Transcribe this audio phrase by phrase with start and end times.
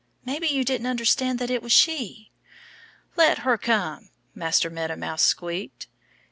[0.25, 2.31] "Maybe you didn't understand that it was she."
[3.15, 5.85] "Let her come!" Master Meadow Mouse squeaked.